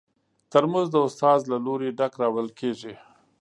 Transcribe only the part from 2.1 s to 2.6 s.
راوړل